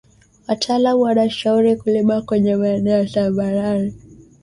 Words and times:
Wataalam 0.47 0.99
wanashauri 0.99 1.75
kulima 1.75 2.21
kwenye 2.21 2.55
maeneo 2.55 2.97
ya 2.97 3.05
tambarare 3.09 3.93